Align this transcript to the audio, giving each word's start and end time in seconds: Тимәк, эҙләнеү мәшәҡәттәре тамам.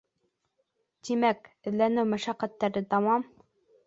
Тимәк, 1.09 1.49
эҙләнеү 1.71 2.05
мәшәҡәттәре 2.13 2.83
тамам. 2.95 3.27